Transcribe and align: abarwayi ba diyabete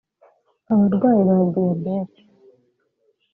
abarwayi 0.71 1.21
ba 1.29 1.37
diyabete 1.53 2.21